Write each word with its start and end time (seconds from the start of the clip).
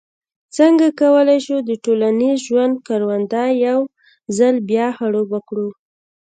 څنګه 0.57 0.87
کولای 1.01 1.39
شو 1.45 1.57
د 1.69 1.71
ټولنیز 1.83 2.37
ژوند 2.47 2.75
کرونده 2.87 3.43
یو 3.65 3.79
ځل 4.37 4.55
بیا 4.69 4.87
خړوبه 4.97 5.39
کړو. 5.47 5.69